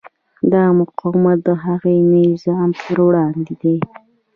[0.53, 3.77] دا مقاومت د هغه نظام پر وړاندې دی.